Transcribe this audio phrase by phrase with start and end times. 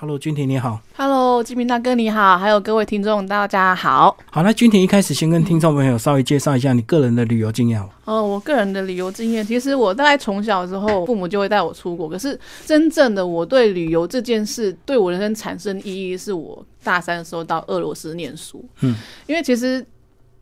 [0.00, 0.80] Hello，君婷你好。
[0.96, 4.16] Hello，金明大哥你好，还有各位听众大家好。
[4.30, 7.86] 好，那君婷一开始先跟听众朋友稍微介绍一下你个人的旅游经验哦。
[8.06, 12.08] 呃，我个人的旅游经验，其实我大概从小之后，父母就会带我出国。
[12.08, 18.64] 可是真正的我对旅游这件事对我人生产生意义，是我大三的时候到俄罗斯念书。
[18.80, 18.96] 嗯，
[19.26, 19.84] 因为其实，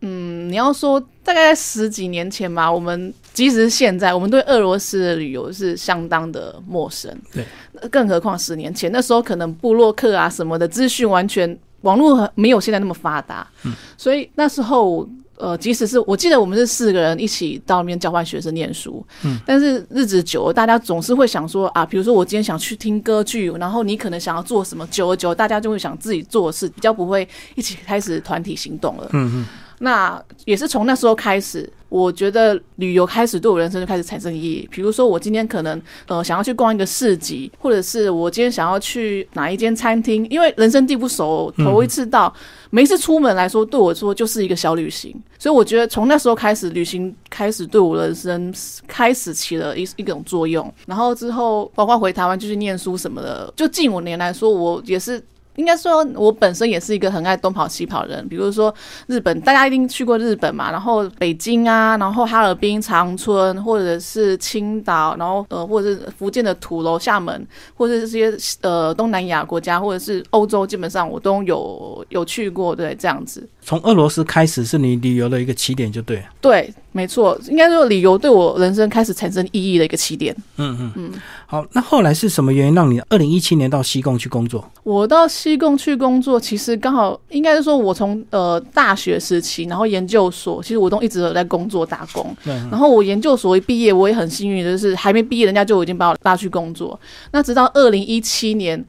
[0.02, 7.16] 嗯，你要说大概在十几年前吧，我们即使是现在，我们对俄罗斯的旅游是相当的陌生。
[7.32, 7.46] 对，
[7.88, 13.46] 更何况十年前，那时候可能布洛克啊什么的资讯完全网络没有现在那么发达。
[13.64, 15.08] 嗯，所以那时候。
[15.40, 29.46] 呃，即使是我记得我们是四个人一起到那边交换学生念书，嗯，但是日子久了，大家总是会想说啊，比如说我今天想去听歌剧，然后你可能想要做什么，久而久，大家就会想自己做的事，比较不会一起开始团体行动了，嗯嗯。
[29.80, 34.68] 那也是从那时候开始，我觉得旅游开始对我人生就开始产生意义。
[34.70, 42.32] 比如说，我今天可能呃想要去逛一个市集，或者是我今天想要去哪一间餐厅，因为人生地不熟，头一次到，
[42.70, 45.14] 每一次出门来说，对我说就是一个小旅行。
[45.38, 48.52] 所以我觉得从那时候开始，旅行开始对我人生
[48.88, 50.72] 开始起了一一种作用。
[50.86, 55.22] 然后之后，包括回台湾继续念书什么的，就近五年来说，我也是。
[55.58, 58.28] 应该说，我本身也是一个很爱东跑西跑的人。
[58.28, 58.72] 比如说
[59.08, 73.46] 日本，大家一定去过日本嘛，然后北京啊，然后哈尔滨、长春，或者是青岛，然后呃，或者是福建的土楼、厦门，或者是这些呃东南亚国家，或者是欧洲，基本上我都有有去过，对，这样子。
[73.60, 76.22] 从俄罗斯开始是你旅游的一个起点，就对。
[76.40, 80.34] 对，没错，应该说旅游对我人生开始产生意义的一个起点。
[80.56, 81.12] 嗯嗯嗯。
[81.46, 84.70] 好，那后来是什么原因让你二零一七年到西贡去工作？
[84.84, 92.34] 我到西贡去工作，其实刚好应该是说，我从呃大学时期，然后研究所，其实我都一直有在工作打工。
[92.44, 92.52] 对。
[92.70, 96.98] 然后我研究所一毕业，我也很幸运，就是还没毕业，人家就已经把我拉去工作。
[97.32, 98.84] 那直到二零一七年，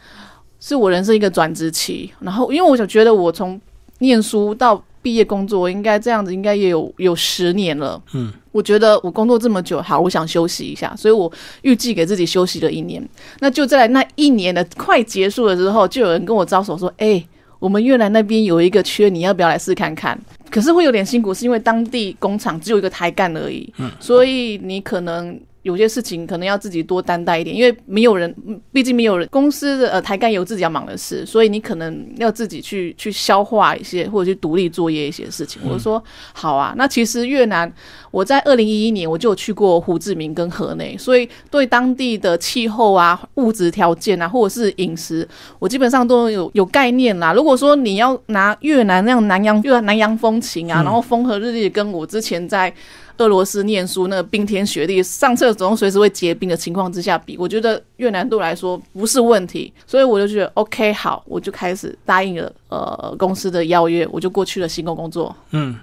[0.60, 2.12] 是我人生一个转职期。
[2.20, 3.60] 然后，因为我就觉得我从
[4.00, 8.02] 念书到毕业工作，应该这样子，应该也有有十年了。
[8.14, 13.02] 嗯，我觉得我工作这么久，好，我想休息一下，所以我预计给自己休息了一年。
[13.40, 17.24] 那就在那一年的快结束了之后，就有人跟我招手说：“哎、
[17.60, 25.40] 我们越南那边有一个缺，你要不要来试看看？”可是会有点辛苦，是因为当地工厂只有一个台干而已，嗯，所以你可能。
[25.70, 28.34] 有些事情可能要自己多担待一点，因为没有人，
[28.72, 35.62] 毕竟没有人公司的呃台干有自己要忙的事，所以你可能要自己去去消化一些，或者去独立作业一些事情。
[35.64, 36.04] 我说
[36.34, 37.72] 好啊，那其实越南
[38.10, 45.28] 我在二零一一年我就有去过胡志明跟河内，所以对当地的气候啊、物质条件啊，或者是饮食，
[45.60, 47.32] 我基本上都有有概念啦。
[47.34, 52.74] 如果说你要拿越南那样南洋越南洋风情啊，然后风和日丽，跟我之前在
[53.20, 65.36] 俄罗斯念书那个冰天雪地，上厕所随时会结冰的情况之下比，我觉得越南度来说不是问题，所以我就觉得 OK 好，我就开始答应了呃公司的邀约，我就过去了新工工作。
[65.52, 65.76] 嗯，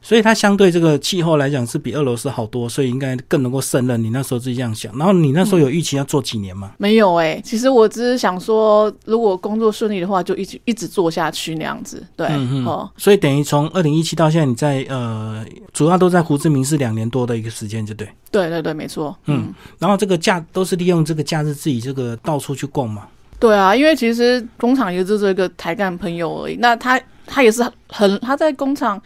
[0.00, 4.02] 所以它相对这个气候来讲是比俄罗斯好多，所以应该更能够胜任。
[4.02, 6.72] 你那时候是这样想，然后你那时候有预期要做几年吗？
[6.78, 12.04] 没有哎、其实我只是想说，如果工作顺利的话，就一直一直做下去那样子。
[12.16, 12.26] 对，
[12.64, 18.08] 哦，所以等于从二零一七到现在，你在呃主要都在胡志明市两年多的一个时间，就对。
[18.30, 19.16] 对对对，没错。
[19.26, 23.06] 嗯，然后这个假都是利用这个假日自己这个到处去逛嘛。
[23.44, 26.56] 对啊，因为其实工厂也就是一个台干朋友而已。
[26.60, 28.98] 那他他也是很他在工厂，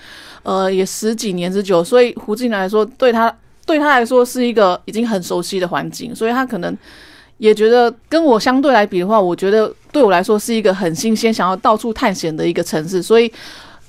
[0.44, 3.34] 呃，也十几年之久，所以胡静来说，对他
[3.66, 6.72] 对他来说是一个已经很熟悉的环境，所以他可能
[7.38, 13.28] 也觉得跟我相对来比的话，我觉得对我来说是一个很新鲜，想要到处探险的一个城市，所以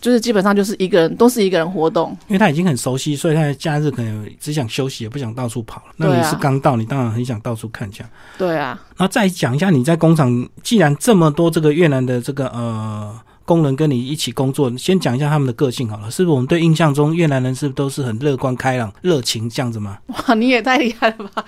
[0.02, 2.16] 就是基本上就是一个人都是一个人活动。
[2.28, 5.94] 因为他已经很熟悉，所以他的假日可能只想休息，也不想到处跑了。
[5.98, 8.04] 那你是刚到，你当然很想到处看一下。
[8.38, 13.14] 对啊，然后再讲一下你在工厂，既然这么多这个越南的这个呃
[13.50, 16.12] 工人跟你一起工作，先讲一下他们的个性好了。
[16.12, 19.98] 是不是我们对印象中越南人是不是都是很乐观开朗、热情这样子吗？
[20.06, 21.44] 哇，你也太厉害了吧！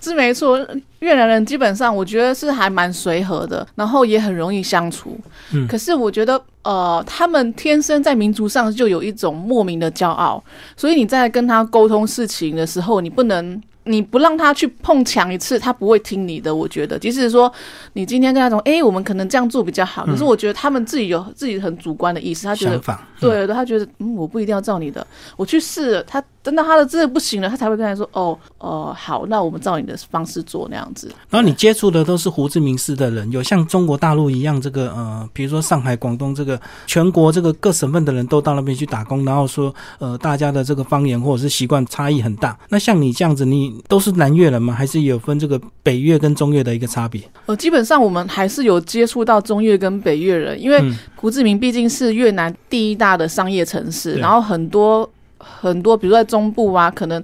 [0.00, 0.58] 是没错，
[1.00, 5.20] 越南人基本上我觉得是还蛮随和的，然后也很容易相处。
[5.52, 10.42] 嗯可是我觉得，呃，他们天生在民族上就有一种莫名的骄傲，
[10.74, 13.62] 所以你在跟他沟通事情的时候，你不能。
[13.84, 16.54] 你不让他去碰墙一次，他不会听你的。
[16.54, 17.52] 我觉得，即使说
[17.94, 22.78] 你今天跟他说，哎、我们可能这样做比较好，可是我觉得他们自己有自己很主观的意思，他觉得
[23.18, 25.04] 对对，他觉得嗯，我不一定要照你的，
[25.36, 42.58] 我去试了，他等到他的真的不行了，他才会跟他说：“哦，呃，好，那我们照你的方式做那样子。”然后你接触的都是胡志明市的人，有像中国大陆一样，这个呃，比如说上海、广东这个全国这个各省份的人都到那边去打工，然后说呃，大家的这个方言或者是习惯差异很大。
[42.70, 44.74] 那像你这样子，你都是南越人吗？
[44.74, 47.22] 还是有分这个北越跟中越的一个差别？
[47.46, 50.82] 呃，基本上我们还是有接触到中越跟北越人，因为
[51.14, 55.08] 胡志明毕竟是越南第一大的商业城市，然后很多。
[55.42, 57.22] 很多，比如在中部啊，可能，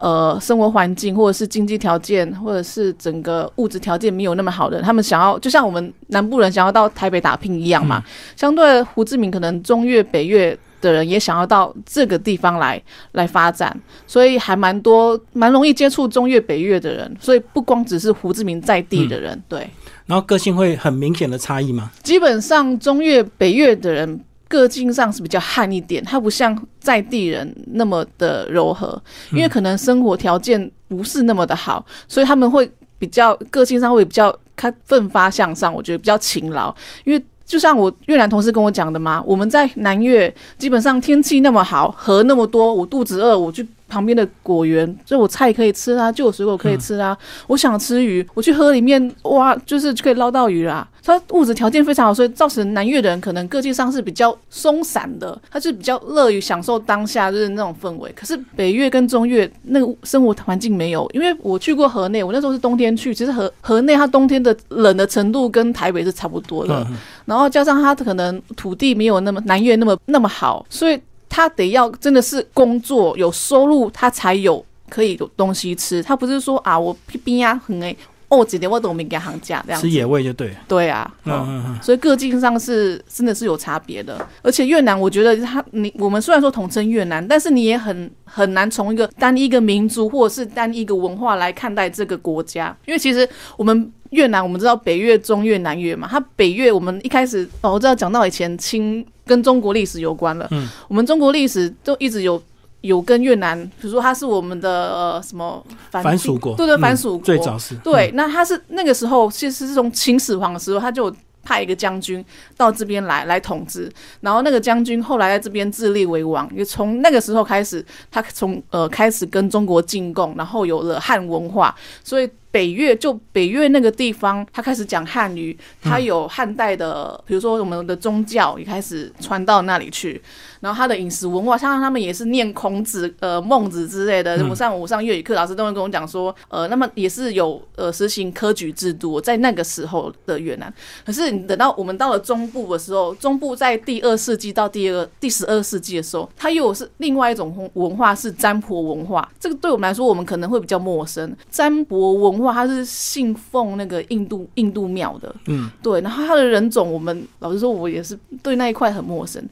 [0.00, 8.02] 呃，生活环境或者是经济条件，或者是整个物质条件没有那么好的，他们想要就像我们南部人想要到台北打拼一样嘛。
[8.36, 12.80] 相对胡志明，可能中越、北越的人也想要到这个地方来
[13.12, 13.74] 来发展，
[14.06, 17.16] 所以还蛮多，蛮容易接触中越、北越的人。
[17.20, 19.68] 所以不光只是胡志明在地的人，对。
[20.06, 21.90] 然后个性会很明显的差异吗？
[22.02, 24.20] 基本上中越、北越的人。
[24.48, 29.00] 个性上是比较悍一点，他不像在地人那么的柔和，
[29.32, 36.74] 因为可能生活条件不是那么的好，所以他们会比较个性上会比较开奋发向上，我觉得比较勤劳。
[37.04, 43.66] 因为就像我越南同事跟我讲的嘛，我们在南越基本上天气那么好，河那么多，我肚子饿我去。
[43.88, 47.16] 旁边的果园，就我菜可以吃啊，就有水果可以吃啊。
[47.46, 50.84] 我想吃鱼，我去河里面挖，就是可以捞到鱼啦。
[51.06, 58.12] 它物质条件非常好，所以造成南越人可能个性上是比较松散的，他是比较乐于享受当下就是那种氛围。
[58.16, 66.86] 可是北越跟中越那个生活环境没有，因为我去过河内，我那时候是冬天去，其实河河内它冬天的冷的程度跟台北是差不多的，
[67.24, 71.00] 然后加上它可能土地没有那么南越那么那么好，所以。
[71.28, 76.02] 他得要真的是工作有收入，他才有可以有东西吃。
[76.02, 77.94] 他不是说啊，我偏偏呀很哎，
[78.28, 79.80] 哦，几年我都没给行价这样。
[79.80, 80.54] 吃野味就对。
[80.66, 81.82] 对啊，嗯嗯嗯。
[81.82, 84.26] 所以个性上是真的是有差别的。
[84.42, 96.08] 而且越南，我觉得它你我们虽然说统称越南，但是你也很很难从一个单一个民族或者是单一个文化来看待这个国家，因为其实我们越南，我们知道北越、中越、南越嘛。
[96.10, 99.06] 它北越，我们一开始哦，我知道讲到以前清。
[99.26, 102.40] 跟中国历史有关了，嗯，我们中国历史都一直有
[102.86, 107.24] 有跟越南，比如说它是我们的呃什么反属国，对对，反属国。
[107.24, 112.24] 最早是，对，那他是那个时候其实是从秦始皇的时候，他就派一个将军
[112.56, 122.28] 到这边来来统治，然后那个将军后来在这边自立为王，也从那个时候开始，他从呃开始跟中国进贡，然后有了汉文化，所以。
[122.50, 130.20] 北越就北越那个地方，他开始讲汉语，他有汉代的，比如说我们的宗教也开始传到那里去。
[130.60, 134.42] 然后他的饮食文化，像他们也是念孔子、呃孟子之类的。
[134.48, 140.72] 我上我上粤语课，老师都会跟我讲说，呃，那么也是有呃实行科举制度，在那个时候的越南。
[141.04, 149.30] 可是你等到我们到了中部的时候，中部在第二世纪到第二第十二世纪的时候，它又是另外一种文化，是占婆文化。
[149.38, 151.36] 这个对我们来说，我们可能会比较陌生。
[151.50, 156.00] 占婆文化，他是信奉那个印度印度庙的，嗯，对。
[156.00, 159.42] 然后他的人种，我们老实说，我也是对那一块很陌生。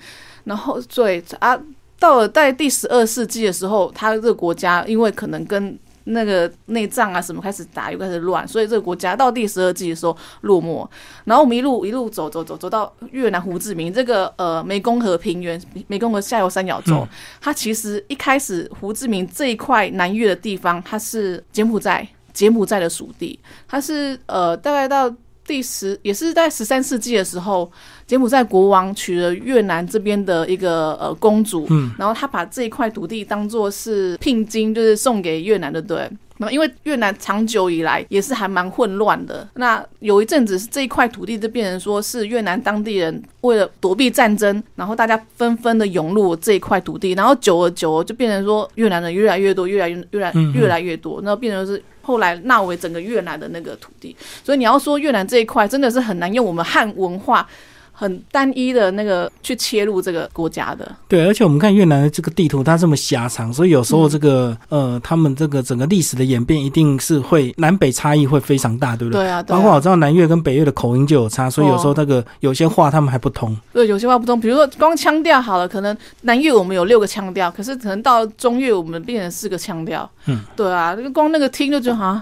[0.44, 1.58] 然后，对啊，
[1.98, 10.86] 到了在第十二世纪的时候，他这个国家因为可能跟那个内脏啊什么开始打，又开始乱，所以这个国家到第十二纪的时候落寞。
[11.24, 15.58] 然后我们一路一路走走走走到越南胡志明这个呃湄公河平原，
[15.88, 17.08] 湄公河下游三角洲，
[17.40, 25.10] 它其实一开始胡志明这一块南越的地方，它是柬埔寨柬埔寨的属地，它是呃大概到
[25.46, 27.70] 第十也是在十三世纪的时候。
[28.06, 36.06] 柬埔寨国王娶了越南这边的一个呃公主，嗯，然后他把这一块土地当做是聘金，就是送给越南的，对。
[36.36, 54.16] 那因为越南长久以来也是还蛮混乱的，那有一阵子是这一块土地就变成说是越南当地人为了躲避战争，然后大家纷纷的涌入这一块土地，然后久而久而就变成说越南人越来越多，越来越越来越来越多，然后变成是后来纳为整个越南的那个土地。
[54.44, 57.48] 所以你要说越南这一块真的是很难用我们汉文化。
[57.96, 69.22] 很单一的那个去切入这个国家的，对，而且我们看越南的这个地图，它这么狭长，所以有时候这个呃，他们这个整个历史的演变一定是会南北差异会非常大，对不对？
[69.22, 73.56] 对啊，包括我知道南越跟北越的口音就有差，所以有时候那个有些话他们还不通。
[73.72, 80.10] 对，有些话不通，比如说光腔调好了，可能南越我们有六个腔调，可是可能到中越我们变成四个腔调。
[80.26, 82.20] 嗯，对啊，那个光那个听就觉得好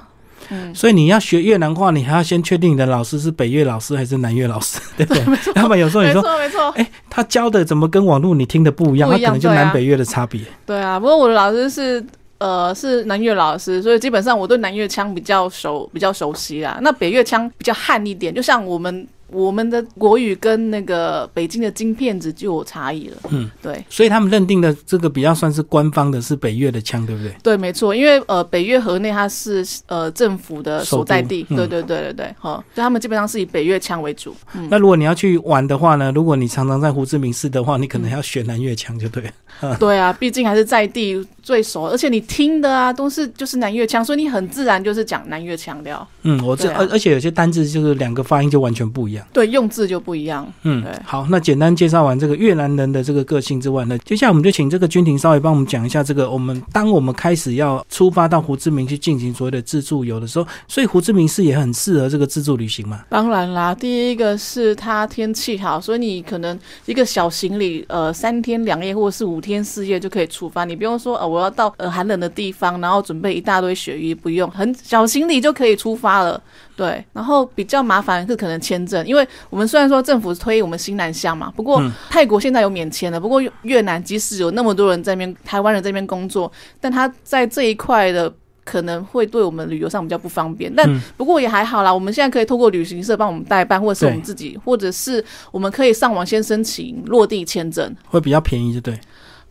[0.48, 0.74] 像。
[0.74, 5.22] 所以你要学越南话，你还要先确定你的老师是北越老师还是南越老师， 对不对？
[5.56, 9.10] 要不然有时候你说，没错没错，哎，他教的怎么跟网络你听的不一样？
[9.10, 10.40] 他可能就南北越的差别。
[10.66, 12.04] 对啊，不过我的老师是
[12.38, 16.78] 呃是南越老师，所以基本上我对南越腔比较熟，比较熟悉啊。
[16.82, 19.06] 那北越腔比较悍一点，就像我们。
[19.32, 23.16] 我们的国语跟那个北京的京片子就有差异了。
[23.30, 27.34] 嗯，对所以他们认定的这个比较算是官方的是北越的腔，对不对？
[27.42, 34.34] 对，没错，因为呃北越河内它是呃政府的所在地，对对对对对，哈，所以他们基本上是以北越腔为主。
[34.54, 39.76] 嗯，那如果你要去玩的话呢，如果你常常在胡志明市的话，你可能要选南越腔就对了。
[39.78, 49.21] 对啊，毕竟还是在地最熟，而且你听的啊都是就是南越腔，所以你很自然就是讲南越腔调，嗯，我这而、而且有些单字就是两个发音就完全不一样。
[49.32, 50.50] 对，用字就不一样。
[50.62, 63.04] 嗯对，好，那简单介绍完这个越南人的这个个性之外呢，接下来我们就请这个君婷稍微帮我们讲一下这个我们当我们开始要出发到胡志明去进行所谓的自助游的时候，所以胡志明市也很适合这个自助旅行嘛。
[63.08, 70.64] 当然啦，第一个是它天气好，所以你可能一个小行李，呃，三天两夜或者是五天四夜就可以出发。
[70.64, 76.40] 你不用说，呃，我要到呃寒冷的地方，然后准备一大堆雪衣，不用，很小行李就可以出发了。
[76.76, 86.50] 对，然后比较麻烦是可能签证，因为我们虽然说政府推我们新南向嘛，不过嗯泰国现在有免签了，不过越越南即使有那么多人在那边，台湾人在那边工作，
[86.80, 88.32] 但他在这一块的。
[88.64, 91.92] 可能会对我们旅游上比较不方便，但嗯不过也还好啦。
[91.92, 98.96] 我们现在可以透过旅行社帮我们代办，或者是我们自己，或者是我们可以上网先申请落地签证，会比较便宜，就对。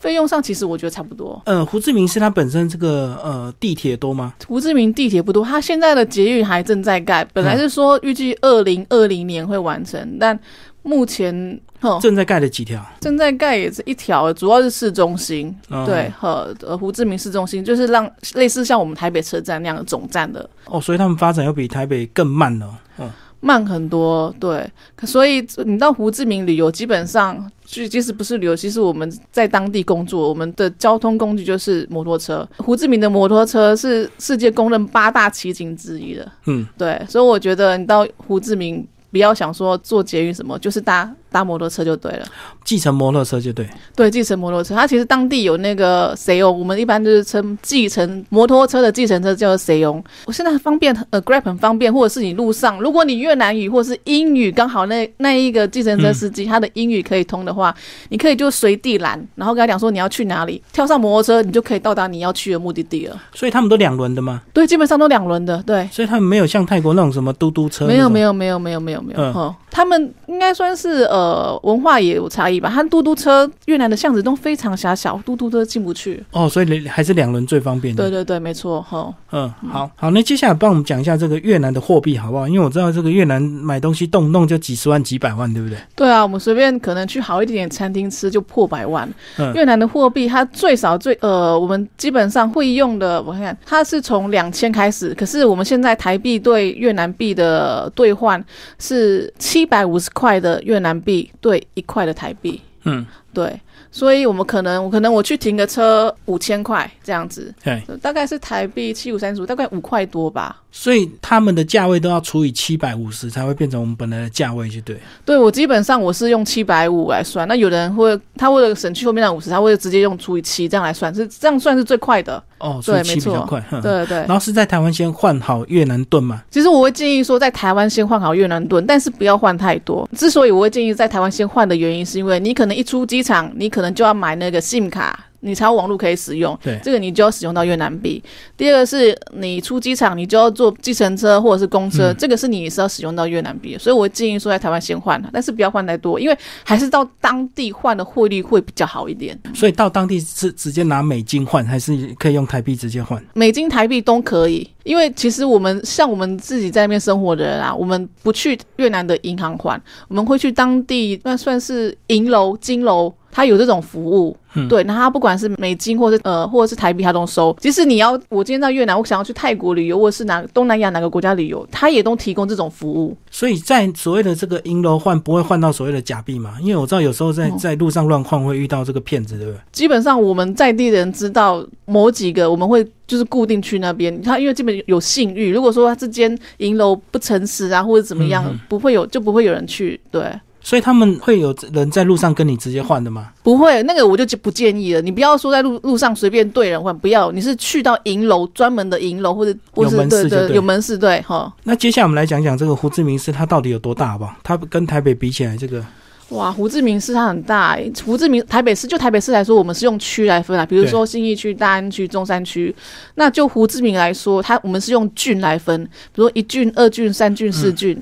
[0.01, 1.39] 费用上其实我觉得差不多。
[1.46, 4.34] 呃，胡志明市它本身这个呃地铁多吗？
[4.48, 10.38] 胡志明地铁不多，它现在的捷运还正在盖，本来是说预计二零二零年会完成，但
[10.81, 12.84] 目前呵正在盖的几条？
[13.00, 22.67] 正在盖也是一条，主要是市中心，哦对，和呃胡志明市中心就是让类似像我们台北车站那样的总站的哦，所以他们发展要比台北更慢了。
[22.98, 23.08] 嗯，
[23.39, 24.67] 慢很多，对。
[24.96, 32.45] 可所以你到胡志明旅游，基本上就即使不是旅游，其实我们在当地工作，我们的交通工具就是摩托车。
[32.57, 37.01] 胡志明的摩托车是世界公认八大奇景之一的，嗯，对。
[37.07, 42.25] 所以我觉得你到胡志明，不要想说坐捷运什么，就是搭搭摩托车就对了。
[42.63, 43.67] 计程摩托车就对。
[43.95, 50.01] 对，计程摩托车，它其实当地有那个谁哦，我们一般就是称计程摩托车的计程车叫谁哦。
[50.25, 57.73] 我现在很方便，呃，Grab 很方便，或者是你路上，如果你越南语或是英语刚好那那一个计程车司机、他的英语可以通的话，
[58.09, 63.21] 你可以就随地拦，然后跟他讲说你要去哪里，跳上摩托车，你就可以到达你要去的目的地了。
[63.33, 64.41] 所以他们都两轮的吗？
[64.53, 65.88] 对，基本上都两轮的，对。
[65.91, 67.85] 所以他们没有像泰国那种什么嘟嘟车。
[67.85, 68.31] 没有没有。
[68.31, 72.69] 有没有没有没有没有，嗯哦，他们应该算是呃文化也有差异吧。
[72.69, 76.23] 他嘟嘟车越南的巷子都非常狭小，嘟嘟车进不去。
[76.31, 78.03] 哦，所以还是两轮最方便的。
[78.03, 79.11] 对对对，没错，哈。
[79.31, 82.47] 嗯，好好，那接下来帮我们讲一下这个越南的货币好不好？
[82.47, 85.77] 因为我知道这个越南买东西动不动就几十万、几百万，对不对？
[85.95, 89.09] 对啊，我们随便可能去好一点点餐厅吃就破百万。
[89.37, 98.43] 嗯越南的货币它最少最呃，我们基本上会用的，我看看它是从两千开始，可是我们现在台币对越南币的兑换
[98.79, 102.61] 是七百五十块的越南币对一块的台币。
[102.83, 110.59] 嗯，对，所以我们可能，我可能我去停个车五千块这样子，对，大概是台币七五三十五，大概五块多吧。
[110.71, 114.97] 所以他们的价位都要除以七百五十才会变成我们本来的价位，就对。
[115.25, 122.41] 对我基本上我是用七百五来算，那有的人会他为了省去后面那五十，他会直接用除以七这样来算，是这样算是最快的。
[122.57, 123.63] 哦，所以对没错七比较快。
[123.71, 123.81] 嗯。
[123.81, 126.41] 对对然，后是在台湾先换好越南盾嘛？
[126.49, 130.07] 其实我会建议说在台湾先换好越南盾，但是不要换太多。
[130.17, 135.27] 之所以我会建议在台湾先换的原因，是因为你可能一出机场，你可能就要买那个 SIM 卡。
[135.41, 138.24] 你才有网络可以使用，对这个你就要使用到越南币。
[138.55, 143.79] 第二个是你出机场，你就要坐计程车或者是公车，嗯这个是你也是要使用到越南币的。
[143.79, 149.38] 所以我建议说在台湾先换，但是不要换太多，因为还是到当地换的汇率会比较好一点。
[149.53, 153.24] 所以到当地是直接拿美金换，还是可以用台币直接换？
[153.33, 164.35] 美金、台币都可以，因为其实我们像我们自己在那边生活的人啊，我们不去越南的银行换，我们会去当地那算是银楼、金楼，它有这种服务。
[164.53, 167.55] 嗯对，那它不管是美金或者呃或者是台币，他都收。
[167.57, 173.15] 即使你要我今天到越南，我想要去泰国旅游，或者是哪东南亚哪个国家旅游，他也都提供这种服务。
[173.29, 176.57] 所以在所谓的这个银楼换，不会换到所谓的假币嘛？
[176.61, 179.59] 因为我知道有时候在哦在路上乱换会遇到这个骗子，对不对？
[179.71, 184.21] 基本上我们在地人知道某几个，我们会就是固定去那边。
[184.21, 189.97] 他因为基本有信誉，如果说他这间银楼不诚实啊，或者怎么样，不会有就不会有人去。
[190.11, 190.25] 对，
[190.63, 193.29] 所以他们会有人在路上跟你直接换的吗？
[193.41, 195.01] 不会，那个我就不建议了。
[195.01, 201.51] 你不要说在路路上随便对人换，不要，你是去到银楼专门的银楼，或者或是有门市对对有门市对哈。
[201.63, 204.35] 那接下来我们来讲讲这个胡志明市它到底有多大，好不好？
[204.43, 205.83] 它跟台北比起来，这个
[206.29, 212.73] 哇，胡志明市它很大、欸，胡志明台北市就台北市来说，我们是用区来分啊，比如说信义区、大安区、中山区。
[213.15, 217.99] 那就胡志明来说，它我们是用郡来分，比如说一郡、二郡、三郡、四郡。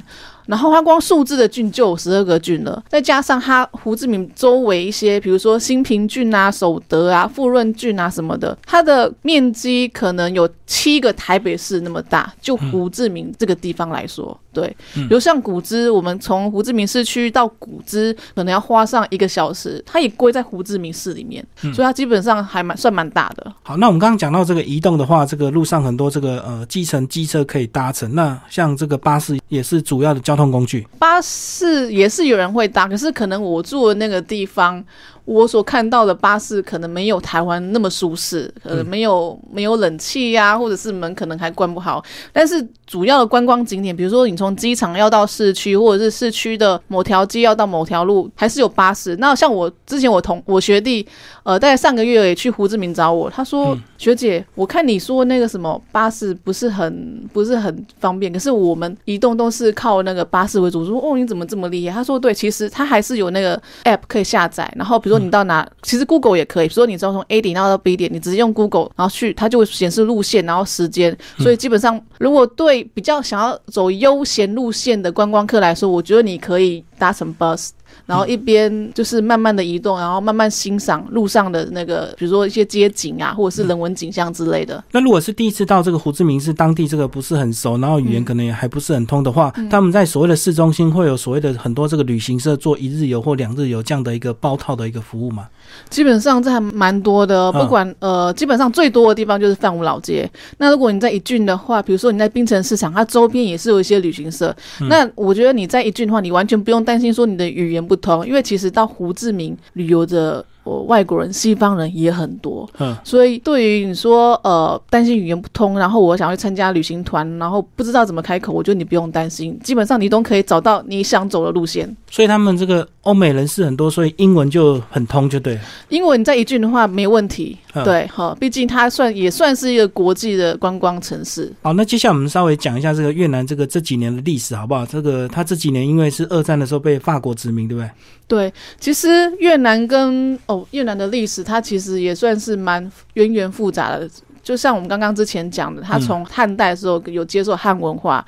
[0.49, 12.33] 然后它光数字的郡就有十二个郡了，再加上它胡志明周围一些，比如说新平郡啊、守德啊、富润郡啊什么的，它的面积可能有七个台北市那么大。
[12.41, 23.53] 就胡志明这个地方来说，对，比如像古芝，我们从胡志明市区到古芝可能要花上一个小时，它也归在胡志明市里面，所以它基本上还蛮算蛮大的。
[23.61, 30.87] 好，那我们刚刚讲到这个移动的话，这个路上很多这个呃基层机车可以搭乘，那像这个巴士也是主要的交通工具。
[30.97, 34.83] 巴士也是有人会搭，可是可能我住的那个地方。
[35.29, 42.03] 我所看到的巴士可能没有台湾那么舒适，呃，没有没有冷气呀，或者是门可能还关不好。
[42.33, 49.15] 但是主要的观光景点，比如说你从机场要到市区，或者是市区的某条街要到某条路，还是有巴士。
[49.17, 51.07] 那像我之前我同我学弟，
[51.43, 65.67] 呃，大概上个月也去胡志明找我，他说：“学姐，我看你说那个什么巴士不是很不是很方便，可是我们移动都是靠那个巴士为主。”说：“哦，你怎么这么厉害？”他说：“对，其实他还是有那个 app 可以下载，然后比如说。”你到哪？
[65.81, 71.15] 其实 Google 也可以，比如说你只要从 A 点到到 B 点，你直接用 Google，然后去，它就会显示路线，然后时间。
[71.37, 77.69] 所以基本上，如果对比较想要走悠闲路线的观光客来说，我觉得你可以搭乘 bus。
[78.05, 84.83] 然后一边就是慢慢的移动，然后慢慢欣赏路上的那个，比如说一些街景啊，或者是人文景象之类的。
[84.91, 95.47] 那如果是第一次到这个胡志明市，当地这个不是很熟，然后语言可能也还不是很通的话，他们在所谓的市中心会有所谓的很多这个旅行社做一日游或两日游这样的一个包套的一个服务吗？
[95.89, 100.29] 基本上这还蛮多的，不管呃，基本上最多的地方就是范武老街。
[100.57, 104.55] 那如果你在一郡的话，比如说你在槟城市场，它周边也是有一些旅行社。
[104.89, 110.45] 那我觉得你在一郡的话，你完全不用担心说你的语言不通，因为其实到胡志明旅游的。
[110.85, 121.97] 外国人、西方人也很多，嗯，所以对于你说，呃，担心语言不通，然后我想要去参加旅行团，然后不知道怎么开口，我觉得你不用担心，基本上你都可以找到你想走的路线。
[122.09, 125.59] 所以他们这个欧美人士很多，所以英文就很通，就对。
[125.89, 131.51] 英文在一句的话没问题，对，好，毕竟它算也算是一个国际的观光城市。
[131.61, 134.85] 好，那接下来我们稍微讲一下这个越南这个这几年的历史，好不好？
[134.85, 137.89] 这个它这几年因为是二战的时候被法国殖民，对不对？
[138.27, 139.07] 对，其实
[139.39, 144.09] 越南跟哦越南的历史，它其实也算是蛮渊源复杂的。
[144.49, 148.25] 就像我们刚刚之前讲的，他从汉代的时候有接受汉文化，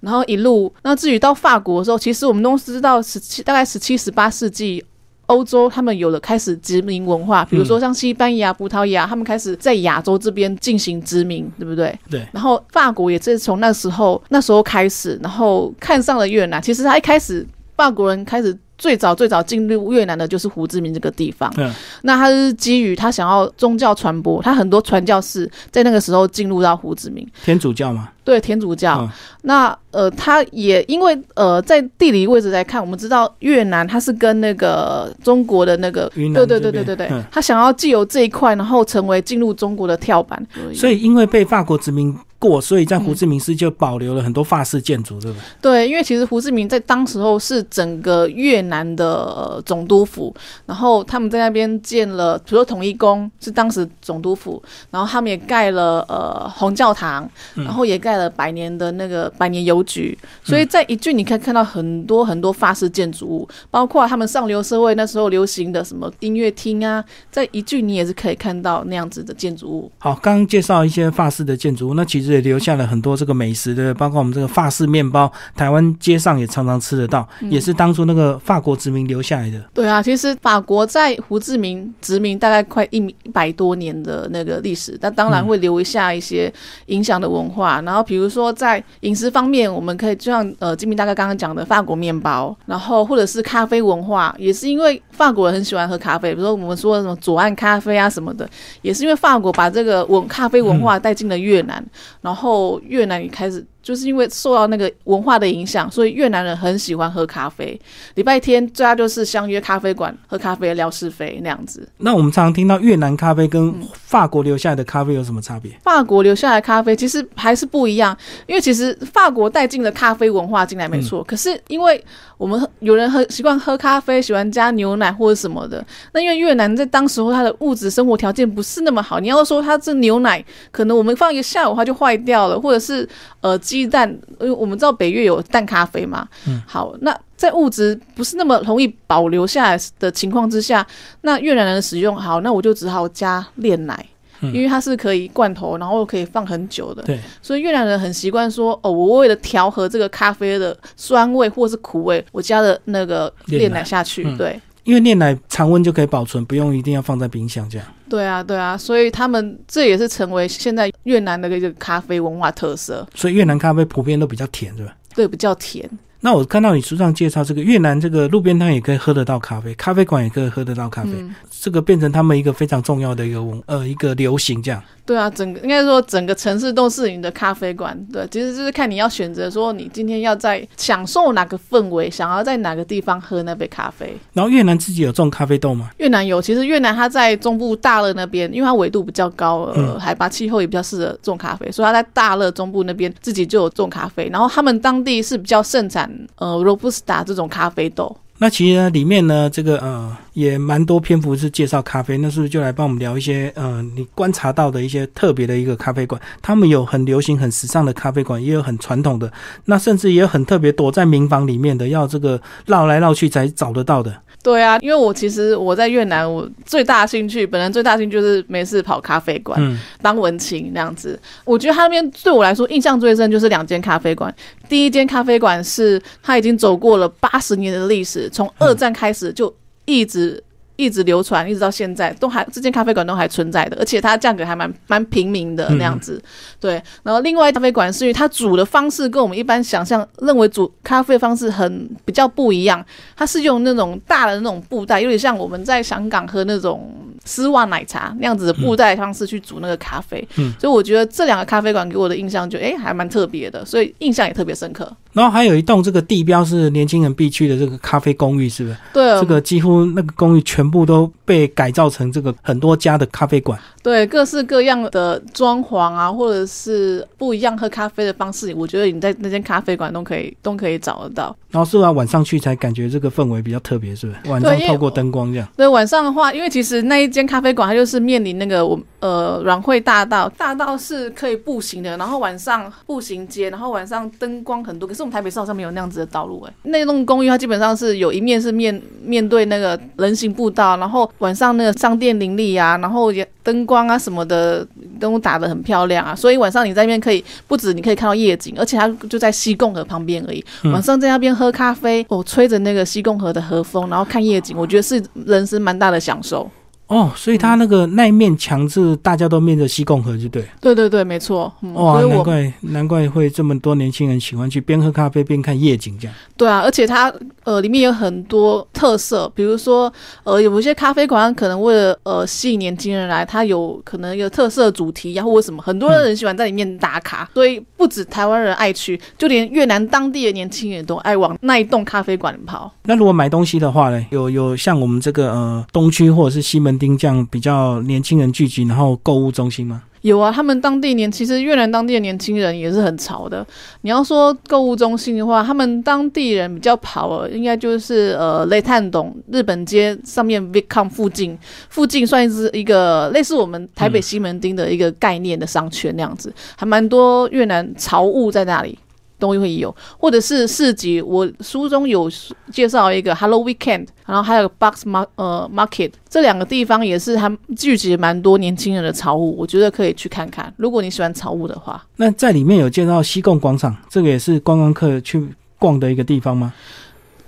[0.00, 4.84] 然后一路那至于到法国的时候，其实我们都知道十七大概十七十八世纪
[5.26, 11.96] 欧洲他们有了开始殖民文化，比如说像西班牙、葡萄牙，他们开始在亚洲这边进行殖民，对不对？
[12.10, 12.26] 对。
[12.32, 16.60] 然后法国也是从那时候那时候开始，然后看上了越南。
[16.60, 18.58] 其实他一开始法国人开始。
[18.80, 21.52] 最早最早进入越南的就是胡志明这个地方。
[21.58, 27.28] 嗯，那他是基于他想要宗教传播，他很多传教士在那个时候进入到胡志明。
[27.44, 28.08] 天主教吗？
[28.24, 29.06] 对，天主教。
[29.42, 40.42] 那呃，他也因为呃，在地理位置来看，我们知道越南它是跟那个中国的那个，对对对对对对，他想要既有这一块，然后成为进入中国的跳板。
[40.74, 42.16] 所以因为被法国殖民。
[42.40, 45.44] 过，所以在胡志明市就保留了很多法式建筑，对不对？
[45.60, 69.92] 对，因为其实胡志明在当时候是整个越南的总督府，然后他们在那边建了，比如说统一宫是当时总督府，然后他们也盖了呃红教堂，然后也盖了百年的那个百年邮局，所以在一郡你可以看到很多很多法式建筑物，包括他们上流社会那时候流行的什么音乐厅啊，在一郡你也是可以看到那样子的建筑物。
[69.98, 72.29] 好，刚刚介绍一些法式的建筑物，那其实。
[72.32, 79.60] 也留下了很多这个美食的，包括我们这个法式面包，台湾街上也常常吃得到，也是当初那个法国殖民留下来的。
[79.74, 86.52] 对啊，其实法国在胡志明殖民大概快一一百多年的那个历史，但当然会留下一些
[86.86, 87.80] 影响的文化。
[87.82, 98.48] 然后比如说在饮食方面，我们可以就像呃金明大哥刚刚讲的法国面包，然后或者是咖啡文化，也是因为法国人很喜欢喝咖啡，比如说我们说什么左岸咖啡啊什么的，
[98.82, 101.84] 也是因为法国把这个文咖啡文化带进了越南。
[102.20, 103.64] 然后越南也开始。
[103.82, 107.78] 就是因为受到那个文化的影响，所以越南人很喜欢喝咖啡。
[108.14, 111.88] 礼拜天大家就是相约咖啡馆喝咖啡聊是非那样子。
[111.98, 115.72] 那我们常常听到越南咖啡跟法国留下来的咖啡有什么差别？
[115.82, 118.16] 法国留下来咖啡其实还是不一样，
[118.46, 121.24] 因为其实法国带进了咖啡文化进来没错。
[121.24, 122.04] 可是因为
[122.36, 125.82] 我们有人喝习惯喝咖啡，喜欢加牛奶或者什么的。
[126.12, 133.08] 那因为越南在当时候它的物质生活条件不是那么好，你要说它这牛奶可能我们放一个下午它就坏掉了，或者是
[133.40, 133.58] 呃。
[133.70, 136.26] 鸡蛋，因为我们知道北越有蛋咖啡嘛。
[136.48, 140.84] 嗯，好，那在物质不是那么容易保留下来的情况之下，
[141.20, 143.94] 那越南人使用好，那我就只好加炼奶。
[144.42, 147.02] 嗯因为它是可以罐头，然后可以放很久的。
[147.02, 154.24] 对，所以越南人很习惯说，哦，我为了调和这个咖啡的酸味或是苦味，我加了那个炼炼奶奶下去。
[154.24, 157.86] 嗯对，因为炼奶常温就可以保存，不用一定要放在冰箱这样。
[158.10, 163.06] 对啊，对啊，所以他们这也是成为现在越南的一个咖啡文化特色。
[163.14, 164.94] 所以越南咖啡普遍都比较甜，是吧？
[165.14, 165.88] 对，比较甜。
[166.22, 174.82] 那我看到你书上介绍，这个越南这个路边摊也可以喝得到咖啡，咖啡馆也可以喝得到咖啡，嗯，这个变成他们一个非常重要的一个文呃一个流行这样。
[175.06, 177.98] 对啊，整个应该说整个城市都是你的咖啡馆。
[178.12, 184.14] 对，其实就是看你要选择说你今天要在享受哪个氛围，想要在哪个地方喝那杯咖啡。
[184.32, 185.90] 然后越南自己有种咖啡豆吗？
[185.96, 194.28] 越南有，其实越南它在中部大乐那边，因为它纬度比较高，呃，嗯海拔气候也比较适合种咖啡，所以它在大乐中部那边自己就有种咖啡。
[194.30, 198.16] 然后他们当地是比较盛产呃 robusta 这种咖啡豆。
[198.42, 206.18] 那其实呢，里面呢，这个呃也蛮多篇幅是介绍咖啡，那是不是就来帮我们聊一些呃你观察到的一些特别的一个咖啡馆？
[206.40, 209.30] 他们有很流行、很时尚的咖啡馆，也有很传统的，
[209.66, 214.16] 那甚至也有很特别躲在民房里面的，要这个绕来绕去才找得到的。
[214.42, 219.58] 对啊，因为我其实我在越南，我最大的兴趣，本人最大的兴趣就是没事跑咖啡馆。
[219.62, 221.18] 嗯，当文青那样子。
[221.44, 224.34] 我觉得他那边对我来说印象最深就是两间咖啡馆。
[224.68, 230.42] 第一间咖啡馆是他已经走过了八十年的历史，从二战开始就一直。
[230.80, 236.20] 一直流传，一直到现在都还这间咖啡馆都还存在的，而且它价格还蛮蛮平民的那样子。
[236.58, 242.84] 对，然后另外咖啡馆是因为它煮的方式跟我们一般想象认为煮咖啡的方式很比较不一样，
[243.16, 246.92] 它是用那种大的那种布袋，有点像我们在香港喝那种
[247.24, 250.26] 丝袜奶茶那样子的布袋方式去煮那个咖啡。
[250.36, 254.90] 嗯所以我觉得这两个咖啡馆给我的印象就哎还蛮特别的，所以印象也特别深刻。
[255.12, 258.76] 然后还有一栋这个地标是年轻人必去的这个咖啡公寓，是不是？
[258.92, 263.58] 对，这个几乎那个公寓全部都被改造成这个很多家的咖啡馆。
[263.82, 271.34] 对各式各样的装潢啊，或者是不一样喝咖啡的方式，我觉得你在那间咖啡馆都可以都可以找得到。
[271.50, 274.30] 然后是不是要晚上去才感觉这个氛围比较特别，是不是？
[274.30, 275.48] 晚上透过灯光这样。
[275.56, 284.86] 对，晚上的话，因为其实那一间咖啡馆它就是面临那个我呃软会大道，大道是可以步行的，然后晚上步行街，然后晚上灯光很多。
[284.88, 294.66] 可是我们台北市好像没有那样子的道路哎、那栋公寓它基本上是有一面是面面对那个人行步道，然后晚上那个商店林立啊，然后也灯光啊什么的
[294.98, 300.44] 都打得很漂亮啊，所以晚上你在那边可以不止你可以看到夜景，而且它就在西贡河旁边而已。
[300.62, 306.48] 嗯晚上在那边喝咖啡，哦，吹着那个西贡河的河风，然后看夜景，我觉得是人生蛮大的享受。
[306.90, 310.48] 哦，所以他那个那一面墙是大家都面着西贡河，就对了。
[310.60, 311.52] 对对对，没错。
[311.62, 316.16] 嗯、哇，难怪难怪会这么多年轻人喜欢去边喝咖啡边看夜景这样。
[316.36, 317.12] 对啊，而且它
[317.44, 319.92] 呃里面有很多特色，比如说
[320.24, 332.72] 呃有一些咖啡馆可能为了呃吸引年轻人来，它有可能有特色主题呀、或者什么，很多人喜欢在里面打卡，所以不止台湾人爱去，就连越南当地的年轻人都爱往那一栋咖啡馆跑。
[332.82, 339.82] 那如果买东西的话呢，有有像我们这个呃东区或者是西门丁这样比较年轻人聚集，然后购物中心吗？
[340.00, 343.46] 有啊，他们当地年，其实越南当地的年轻人也是很潮的。
[343.82, 351.38] 你要说购物中心的话，他们当地人比较跑的，应该就是呃雷探洞日本街上面 Vicom 附近，
[351.68, 358.78] 附近算是一个类似我们台北西门町的一个概念的商圈那样子，还蛮多越南潮物在那里。
[359.20, 361.00] 都会有，或者是市集。
[361.00, 362.10] 我书中有
[362.50, 370.52] 介绍一个 Hello Weekend，然后还有 Box Mar 呃 Market，这两个地方也是他聚集蛮多年轻人的潮物，我觉得可以去看看。
[370.56, 375.24] 如果你喜欢潮物的话，那在里面有介绍西贡广场，这个也是观光客去
[375.58, 376.52] 逛的一个地方吗？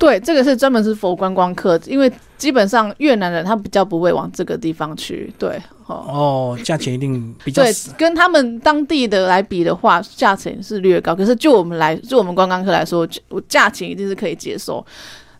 [0.02, 5.32] 对，这个是专门是佛观光客，因为基本上越南人他比较不会往这个地方去。
[5.38, 5.94] 对，哦。
[6.08, 11.14] 哦，价钱一定比较对，跟他们当地的来比的话，价钱是略高。
[11.14, 14.84] 可是就我们来，就我们观光客来说，我价钱一定是可以接受。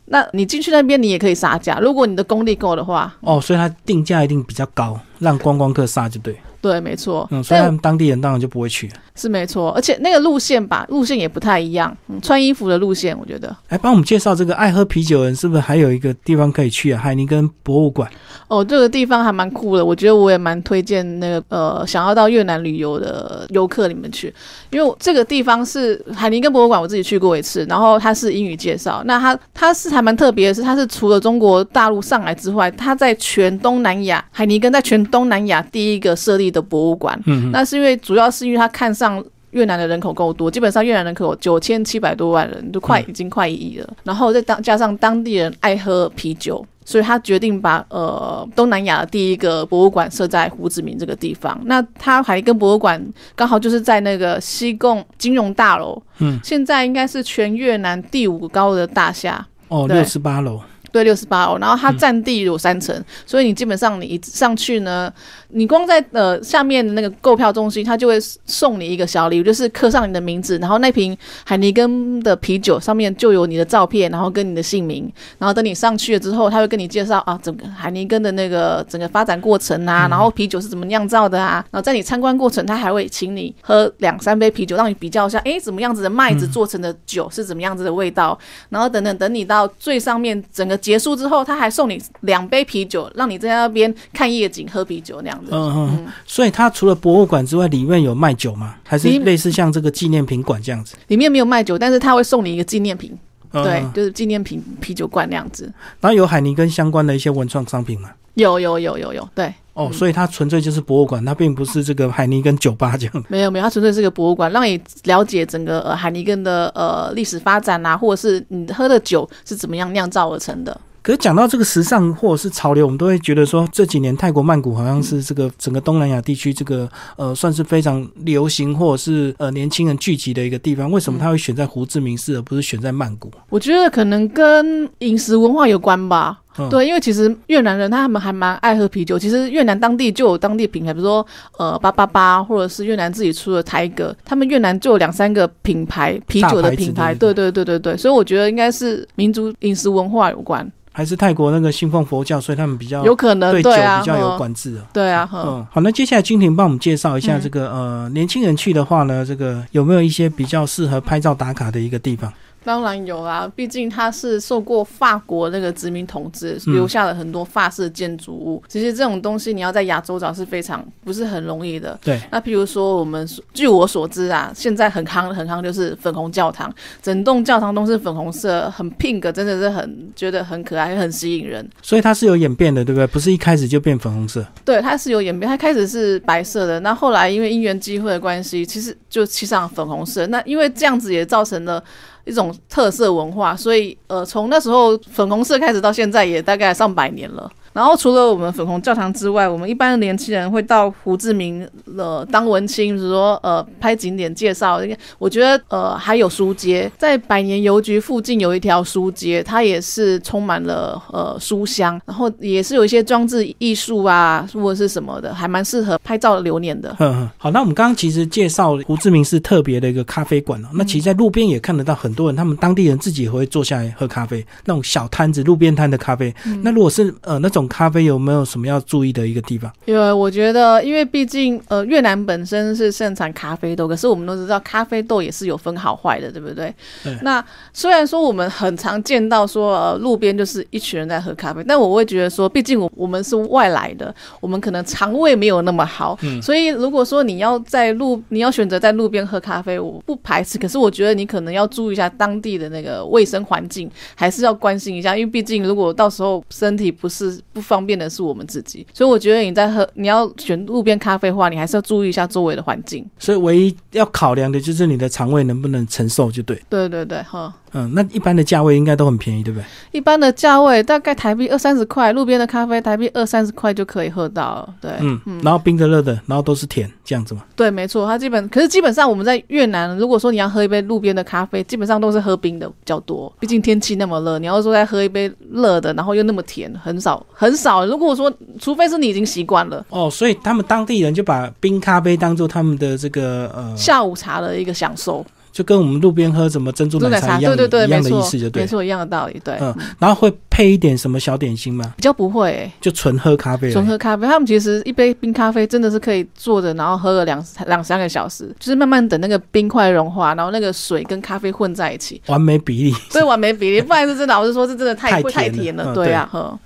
[0.04, 3.12] 那你进去那边，你也可以杀价，如果你的功力够的话。
[3.22, 6.36] 哦，所以它定价一定比较高，让观光客杀就对。
[6.62, 7.28] 对，没错。
[7.32, 8.88] 嗯，所以他们当地人当然就不会去。
[9.14, 11.94] 是没错，而且那个路线吧，路线也不太一样。
[12.08, 13.54] 嗯，穿衣服的路线，我觉得。
[13.68, 17.00] 来帮我们介绍这个爱喝啤酒的人，是不是还有一个地方可以去啊？
[17.02, 18.08] 海尼根博物馆。
[18.48, 24.32] 哦，这个地方还蛮酷的，我觉得我也蛮推荐那个呃想要到越南旅游的游客你们去，
[24.70, 39.24] 因为这个地方是海尼根博物馆，我自己去过一次，然后它是英语介绍，那它它是还蛮特别的是，它是除了中国大陆上来之外，它在全东南亚，海尼根在全东南亚第一个设立的博物馆，嗯，那是因为主要是因为他看上。
[39.52, 43.86] 越南的人口够多，基本上越南人口有九千七百多万人，都快已经快一亿了。
[44.02, 51.60] 然后再当加上当地人爱喝啤酒，所以他决定把呃东南亚的第一个博物馆设在胡志明这个地方。
[51.66, 52.98] 那他还跟博物馆
[53.36, 59.46] 刚好就是在那个西贡金融大楼，嗯，现在应该是全越南第五高的大厦。
[59.68, 60.58] 哦，六十八楼，
[60.90, 65.12] 对，六十八楼，然后它占地有三层，所以你基本上你一上去呢，
[65.54, 88.38] 你光在呃下面的那个购票中心，他就会送你一个小礼物，就是刻上你的名字，然后那瓶海尼根的啤酒上面就有你的照片，然后跟你的姓名，然后等你上去了之后，他会跟你介绍啊整个海尼根的那个整个发展过程啊，然后啤酒是怎么酿造的啊，然后在你参观过程，他还会请你喝两三杯啤酒，让你比较一下，诶，怎么样子的麦子做成的酒是怎么样子的味道，
[88.70, 95.50] 然后等等等你到最上面整个结束之后，他还送你两杯啤酒，让你在那边看夜景、喝啤酒那样子。
[95.52, 98.76] 嗯嗯，所以它除了博物馆之外，里面有卖酒吗？
[98.84, 100.96] 还是类似像这个纪念品馆这样子？
[101.08, 103.16] 里面没有卖酒，但是他会送你一个纪念品，
[103.52, 105.72] 嗯对，嗯就是纪念品啤酒罐那样子。
[106.00, 108.10] 然后有海尼根相关的一些文创商品吗？
[108.34, 113.24] 有有有有有，对，哦，所以它纯粹就是博物馆，它并不是这个海尼根酒吧这样。
[113.28, 120.80] 没有没有，它纯粹是个博物馆，让你了解整个呃海尼根的呃历史发展啊，或者是你喝的酒是怎么样酿造而成的。
[121.02, 130.90] 可是讲到这个时尚或者是潮流，我们都会觉得说这几年泰国曼谷好像是这个整个东南亚地区这个呃算是非常流行或者是呃年轻人聚集的一个地方。
[130.90, 133.30] 为什么他会选在胡志明市而不是选在曼谷？
[133.48, 136.38] 我觉得可能跟饮食文化有关吧。
[136.68, 139.18] 对，因为其实越南人他们还蛮爱喝啤酒。
[139.18, 147.14] 其实越南当地就有当地品牌，比如说呃八八八，或者是越南自己出的台格，他们越南就有两三个品牌啤酒的品牌。
[147.14, 154.84] 对对对对对，所以我觉得应该是民族饮食文化有关，还是泰国那个信奉佛教，所以他们比较有可能对酒比较有嗯管制啊。
[154.92, 162.32] 对啊，嗯，好，那接下来金婷帮我们介绍一下嗯这个、呃年轻人去的话呢，这个有没有一些比较适合拍照打卡的一个地方？
[162.64, 168.62] 当然有啦，毕竟它是受过法国那个殖民统治，嗯留下了很多法式建筑物。
[168.68, 171.98] 其实这种东西你要在亚洲找是非常不是很容易的。
[172.02, 181.68] 对，那譬如说，我们据我所知啊，现在很夯很夯就是粉红教堂，整栋教堂都是粉红色，很 pink，真的是很觉得很可爱，很吸引人。
[181.82, 183.06] 所以它是有演变的，对不对？
[183.08, 184.44] 不是一开始就变粉红色。
[184.64, 190.26] 对，它是有演变，它开始是白色的，那后来因为因缘机会的关系，其实就漆上粉红色。
[190.28, 191.82] 那因为这样子也造成了
[192.24, 197.50] 一种特色文化，所以呃，从那时候粉红色开始到现在也大概上百年了。
[197.72, 204.80] 然后除了我们粉红教堂之外，我们一般的年轻人会到胡志明呃当文青，比如说呃拍景点介绍。
[205.18, 216.94] 我觉得呃还有书街，在百年邮局附近有一条书街，它也是充满了呃书香，然后也是有一些装置艺术啊 或者是什么的，还蛮适合拍照留念的。
[216.98, 226.34] 呵呵，好，那我们刚刚其实介绍胡志明是特别的一个咖啡馆哦，那其实在路边也看得到很多人，他们当地人自己也会坐下来喝咖啡，那种小摊子、路边摊的咖啡。
[226.62, 229.72] 那如果是呃那种咖啡，有没有什么要注意的一个地方？
[229.84, 236.74] 因为我觉得，因为毕竟呃越南本身是盛产咖啡豆，可是我们都知道咖啡豆也是有分好坏的，对不对？
[237.02, 263.08] 对那虽然说我们很常见到说呃路边就是一群人在喝咖啡，但我会觉得说，毕竟我我们是外来的，我们可能肠胃没有那么好，嗯所以如果说你要在路你要选择在路边喝咖啡，我不排斥，可是我觉得你可能要注意一下当地的那个卫生环境，还是要关心一下，因为毕竟如果到时候身体不是不方便的是我们自己，所以我觉得你在喝你要选路边咖啡的话，你还是要注意一下周围的环境。
[263.18, 266.60] 所以唯一要考量的就是你的肠胃能不能承受，就对。
[266.68, 267.54] 对对对，哈。
[267.72, 269.64] 嗯，那一般的价位应该都很便宜，对不对？
[269.92, 274.74] 一般的价位大概台币二三十块，路边的咖啡台币二三十块就可以喝到了。
[274.80, 277.42] 对，嗯，然后冰的、热的，然后都是甜，这样子嘛。
[277.56, 287.86] 对，没错，它基本可是基本上我们在越南，如果说你要喝一杯路边的咖啡，基本上都是喝冰的比较多，毕竟天气那么热，你要说再喝一杯热的，然后又那么甜，很少 很少。
[287.86, 298.64] 如果说除非是你已经习惯了哦，所以他们当地人就把冰咖啡当做他们的这个呃，下午茶的一个享受，就跟我们路边喝什么珍珠奶茶，一样的，对对对，一样的意思，就对了。
[298.64, 301.94] 没错，一样的道理，对，嗯，然后会配一点什么小点心吗？
[301.96, 302.72] 比较不会、欸。
[302.78, 312.92] 就纯喝咖啡纯喝咖啡，他们其实一杯冰咖啡真的是可以坐着，然后喝个两两三个小时，就是慢慢等那个冰块融化，然后那个水跟咖啡混在一起，完美比例。
[313.08, 313.80] 所以完美比例。
[313.80, 316.58] 不然是真的，我是说这真的太太甜了对啊，呵。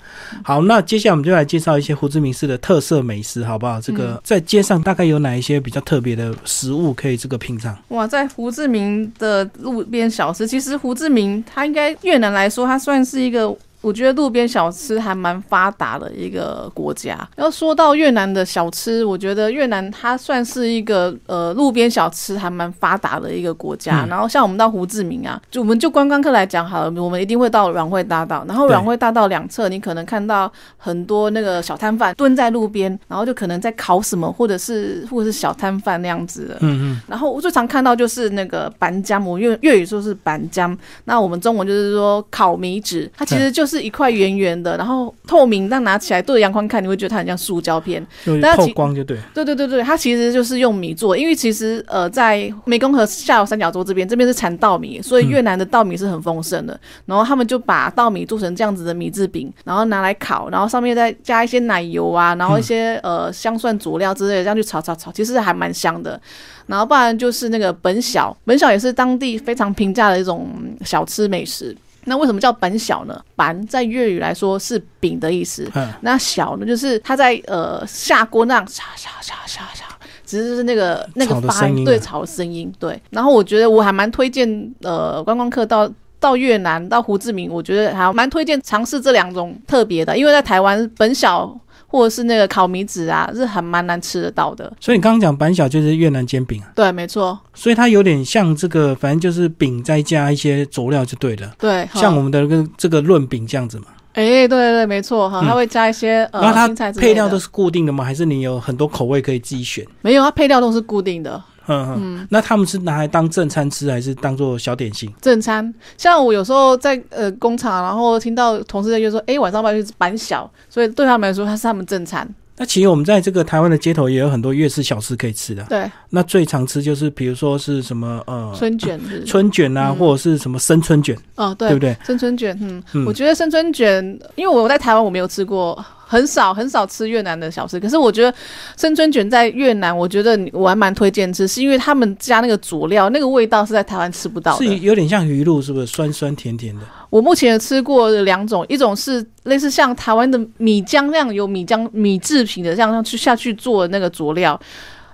[0.42, 3.80] 好，那接下来我们就来介绍一些胡志明市的特色美食，好不好？
[3.80, 7.76] 这嗯个在街上大概有哪一些比较特别的食物可以这个品尝？
[7.88, 13.54] 哇，在胡志明的路边小吃，其实胡志明它应该越南来说，它算是一个
[13.86, 17.16] 我觉得路边小吃还蛮发达的一个国家。
[17.36, 24.04] 要说到越南的小吃，我觉得越南它算是一个呃路边小吃还蛮发达的一个国家。
[24.04, 36.56] 嗯然后像我们到胡志明啊，就我们就观光客来讲好了，我们一定会到软会大道，然后对软会大道两侧，你可能看到很多那个小摊贩蹲在路边，然后就可能在烤什么，或者是或者是小摊贩那样子的。
[36.60, 48.04] 嗯嗯，然后我最常看到就是那个板浆，我粤粤语说是板浆，那我们中文就是说烤米纸，它其实就是一块圆圆的，然后透明，但拿起来对着阳光看，你会觉得它很像塑胶片。
[48.42, 49.18] 但透光就对。
[49.34, 56.78] 对对对对，它其实就是用米做，因为其实呃，在湄公河下游三角洲这边，这边是产稻米，所以越南的稻米是很丰盛的。
[57.04, 66.20] 然后他们就把稻米做成这样子的米制饼，然后拿来烤，然后上面再加一些奶油啊，然后一些、呃香蒜佐料之类的，这样去炒炒炒，其实还蛮香的。
[66.66, 70.48] 然后不然就是那个本小，本小也是当地非常平价的一种
[70.84, 71.76] 小吃美食。
[72.06, 73.20] 那为什么叫本小呢？
[73.34, 79.84] 板在粤语来说是饼的意思，嗯，那小呢，就是它在呃下锅那样沙沙沙沙沙，
[80.24, 83.00] 只是就是那个那个发声音啊对吵的声音对。
[83.10, 85.90] 然后我觉得我还蛮推荐呃观光客到。
[86.18, 91.56] 到越南到胡志明，我觉得还蛮推荐尝试这两种特别的，因为在台湾本小
[91.96, 94.70] 或者是那个烤米纸啊，是很蛮难吃得到的。
[94.78, 103.86] 所以你刚刚讲板小就是越南煎饼啊，对，没错，所以它有点像这个，反正就是饼再加一些佐料就对了，对，像我们们的这个这个润饼这样子嘛。
[104.12, 108.04] 哎、对对对，没错哈，嗯它会加一些呃然后它配料都是固定的吗？
[108.04, 109.86] 还是你有很多口味可以自己选？
[110.00, 111.42] 没有，它配料都是固定的。
[111.66, 115.12] 嗯嗯，那他们是拿来当正餐吃，还是当做小点心？
[115.20, 120.50] 正餐，像我有时候在呃工厂，然后听到同事在就说，哎，晚上要不要去板小？
[120.68, 122.28] 所以对他们来说，它是他们正餐。
[122.58, 125.62] 那其实我们在这个台湾的街头也有很多粤式小吃可以吃的。
[125.64, 131.94] 对，那最常吃就是比如说是什么呃春卷是，春卷啊，嗯或者是什么生春卷，哦，对，对不对？
[132.02, 134.02] 生春卷，嗯，嗯我觉得生春卷，
[134.36, 138.32] 因为我在台湾我没有吃过，很少很少吃越南的小吃，可是我觉得
[138.76, 144.64] 生春卷在越南，我觉得我还蛮推荐吃，是因为他们加那个佐料，那个味道是在台湾吃不到的。
[144.64, 146.82] 是有点像鱼露，是不是酸酸甜甜的？
[147.10, 154.60] 我目前吃过的两种，一种是类似像台湾的米浆那样有米浆米制品的，这样去下去做的那个佐料。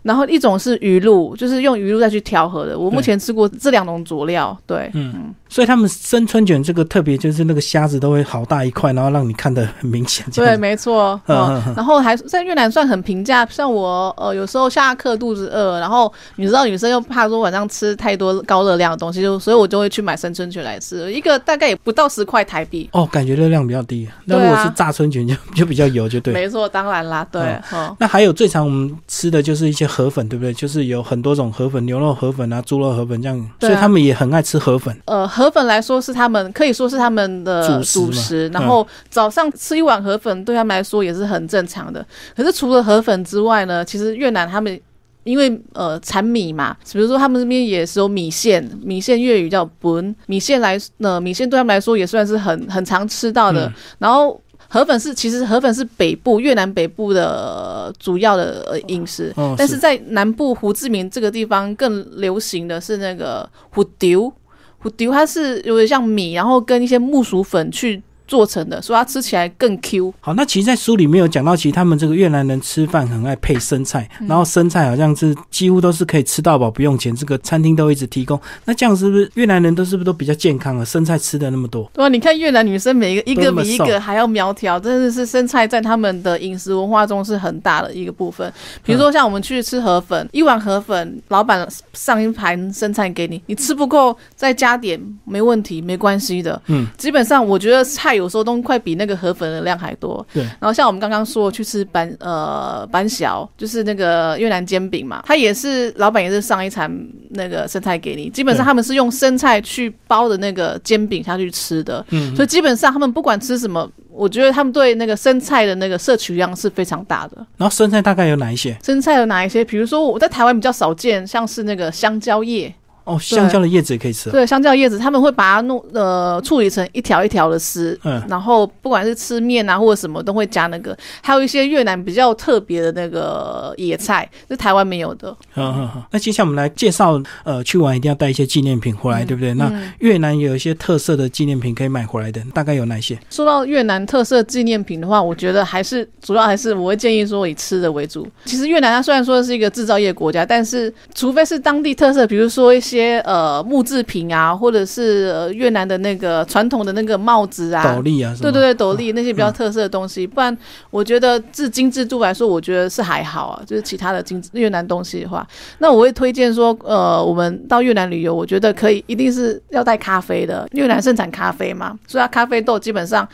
[0.03, 2.79] 然后一种是鱼露，就是用鱼露再去调和的。
[2.79, 10.27] 我目前吃过这两种佐料，对，嗯，所以他们生春卷这个特别就是那个虾子都会好大一块，然后让你看得很明显。
[10.35, 11.21] 对，没错。
[11.27, 22.88] 嗯然后还在越南算很平价，像我呃有时候下课肚子饿，然后你知道女生又怕说晚上吃太多高热量的东西，就所以我就会去买生春卷来吃，一个大概也不到十块台币。
[22.93, 24.09] 哦，感觉热量比较低。
[24.25, 26.35] 那如果是炸春卷就就比较油，就对。
[26.35, 27.41] 没错，当然啦，对，
[27.73, 27.95] 嗯。
[27.99, 30.53] 那还有最常我们吃的就是一些河粉，对不对？
[30.55, 34.97] 就是有很多种河粉，牛肉河粉啊，猪肉河粉这样，啊所以他们也很爱吃河粉。
[35.05, 42.05] 呃，河粉来说是他们可以说是他们的主食主食，嗯然后早上吃一碗河粉对他们来说也是很正常的。
[42.35, 44.81] 可是除了河粉之外呢，其实越南他们。
[45.25, 53.69] 因为呃产米嘛，比如说他们这边也是有米线，米线粤语叫 bún，米线来呃米线对他们来说也算是很很常吃到的。
[53.69, 54.41] 嗯然后
[54.73, 64.33] 河粉是其实河粉是北部越南北部的、呃主要的呃饮食，哦，但是在南部胡志明这个地方更流行的是那个胡丢，
[64.79, 70.13] 胡丢它是有点像米，然后跟一些木薯粉去做成的，所以它吃起来更 Q。
[70.21, 78.41] 好，那其实，在书里面有讲到，其实他们这个越南人吃饭很爱配生菜，嗯然后生菜好像是几乎都是可以吃到饱，不用钱，这个餐厅都一直提供。
[78.65, 80.85] 那这样是不是越南人都是不是都比较健康啊？
[80.85, 82.09] 生菜吃的那么多，对啊？
[82.09, 88.51] 你看越南女生每一个一个比一个还要苗条，真的是生菜在他们的饮食文化中是很大的一个部分。
[88.85, 96.61] 比如说像我们去吃河粉，一碗河粉，老板上一盘生菜给你，你吃不够再加点没问题，没关系的。
[96.67, 100.25] 嗯，基本上我觉得菜有时候都快比那个河粉的量还多。
[100.33, 106.91] 对，然后像我们刚刚说去吃板呃板小，就是那个越南煎饼嘛，它也是老板也是上一餐
[107.31, 117.37] 那个生菜给你，基本上他们是用生菜去包的那个煎饼下去吃的，嗯，所以基本上他们不管吃什么，我觉得他们对那个生菜的那个摄取量是非常大的。
[117.57, 118.77] 然后生菜大概有哪一些？
[118.83, 119.65] 生菜有哪一些？
[119.65, 122.73] 比如说我在台湾比较少见，像是那个香蕉叶，
[123.05, 124.33] 哦，香蕉的叶子也可以吃哦。
[124.33, 135.37] 对，香蕉叶子他们会把它弄呃处理成一条一条的丝，嗯，然后不管是吃面啊或者什么都会加那个，还有一些越南比较特别的那个野菜，是台湾没有的。
[135.53, 136.03] 好好好。
[136.11, 139.55] 那接下来我们来介绍，呃，去玩一定要带一些纪念品回来，嗯对不对？
[139.55, 143.19] 那嗯越南有一些特色的纪念品可以买回来的，大概有哪些？
[143.31, 148.29] 说到越南特色纪念品的话，我觉得还是主要还是我会建议说以吃的为主。
[148.45, 160.57] 其实越南它虽然说是一个制造业国家，但是除非是当地特色，比如说一些呃木制品啊，或者是、呃、越南的那个传统的那个帽子啊，斗笠啊，对对对，斗笠那些比较特色的东西，不然
[160.91, 163.63] 我觉得自精致度来说，我觉得是还好啊。
[163.67, 165.47] 就是其他的精越南东西的话，
[165.79, 173.29] 那我会推荐说，呃，我们到越南旅游，我觉得可以一定是要带咖啡的，越南盛产咖啡嘛，所以它咖啡豆基本上。